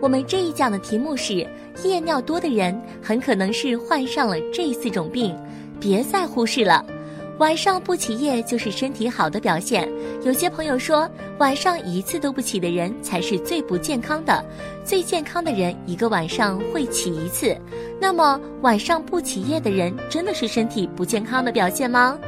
[0.00, 1.46] 我们这一讲的题目是：
[1.84, 5.36] 夜尿多的人很可能是患上了这四种病，
[5.78, 6.84] 别再忽视了。
[7.38, 9.88] 晚上不起夜就是身体好的表现。
[10.24, 11.08] 有些朋友说，
[11.38, 14.44] 晚上一次都不起的人才是最不健康的。
[14.84, 17.56] 最健康的人一个晚上会起一次。
[18.00, 22.18] 那么晚上不起夜的人真的是身体不健康的表现吗？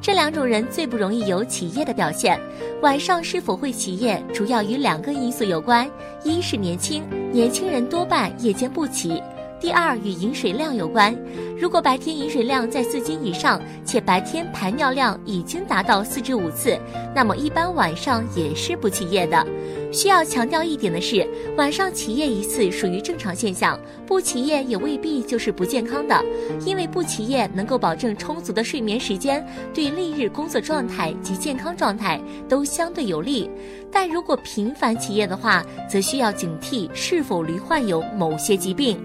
[0.00, 2.40] 这两种人最不容易有起夜的表现。
[2.82, 5.88] 晚上是否会起夜，主要与两个因素有关：
[6.22, 9.20] 一是年轻，年轻人多半夜间不起。
[9.58, 11.16] 第二与饮水量有关，
[11.58, 16.78] 如果白天饮水量在四斤以上，且白天排尿量已经达到四至五次，
[17.14, 19.46] 那么一般晚上也是不起夜的。
[19.90, 26.22] 需要强调一点的是，晚上起夜一次属于正常现象，不起夜也未必就是不健康的，
[26.66, 33.50] 因为不起夜能够保证充足的睡眠时间，对历日工作状态及健康状态都相对有利。
[33.90, 39.00] 但如果频繁起夜的话，则需要警惕是否罹患有某些疾病。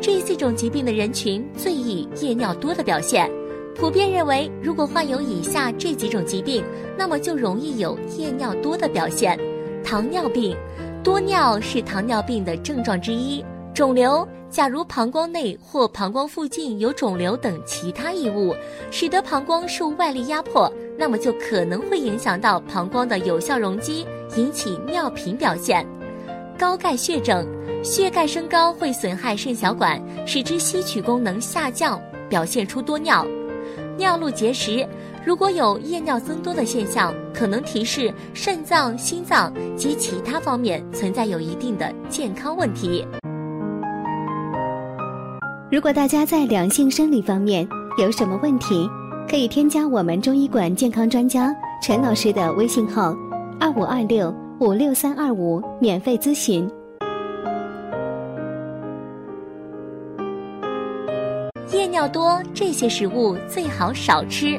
[0.00, 3.30] 这四种疾病的人群最易夜尿多的表现，
[3.74, 6.64] 普遍认为，如果患有以下这几种疾病，
[6.96, 9.38] 那么就容易有夜尿多的表现。
[9.84, 10.56] 糖尿病，
[11.02, 13.44] 多尿是糖尿病的症状之一。
[13.74, 18.54] 肿瘤，假如膀胱内或膀胱附近有肿瘤等其他异物，
[18.90, 25.86] 使得膀胱受外力压迫，那么就可能会影响到膀胱的有效容积，引起尿频表现。
[26.62, 27.44] 高钙血症。
[27.82, 33.26] 血钙升高会损害肾小管，使之吸取功能下降，表现出多尿。
[33.98, 34.86] 尿路结石，
[35.26, 43.04] 如果有夜尿增多的现象，可能提示肾脏、心脏及其他方面存在有一定的健康问题。
[45.68, 47.66] 如果大家在两性生理方面
[47.98, 48.88] 有什么问题，
[49.28, 51.52] 可以添加我们中医馆健康专家
[51.82, 53.12] 陈老师的微信号：
[53.58, 56.70] 二五二六五六三二五，免费咨询。
[61.72, 64.56] 夜尿多，这些食物最好少吃。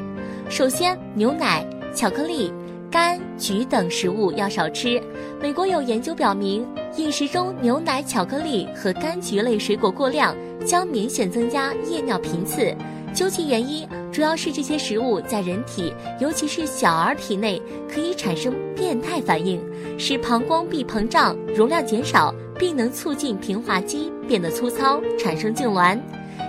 [0.50, 2.52] 首先，牛奶、巧克力、
[2.92, 5.02] 柑橘等食物要少吃。
[5.40, 6.66] 美国有研究表明，
[6.98, 10.36] 饮食中牛奶、巧克力和柑橘类水果过量，
[10.66, 12.76] 将明显增加夜尿频次。
[13.14, 19.62] 究其原因，主要是这些食物在人体，尤其是小儿体内，可以产生变态反应，
[19.98, 25.98] 使膀胱壁膨胀、容量减少，并能促进平滑肌变得粗糙，产生痉挛。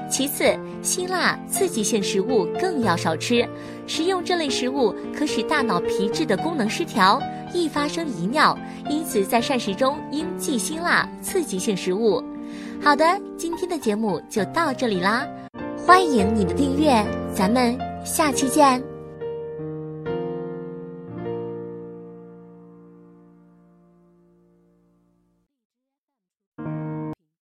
[0.10, 3.48] 其次，辛辣刺激性食物更要少吃。
[3.88, 7.20] 食用这类食物可使大脑皮质的功能失调，
[7.54, 8.58] 易发生遗尿。
[8.90, 12.24] 因此，在膳食中应忌辛辣刺激性食物。
[12.82, 15.26] 好的，今天的节目就到这里啦，
[15.76, 17.04] 欢迎你的订阅，
[17.34, 17.76] 咱们
[18.06, 18.95] 下期见。